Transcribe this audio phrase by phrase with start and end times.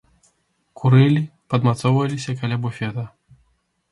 [0.79, 1.21] Курылі,
[1.53, 3.03] падмацоўваліся каля буфета.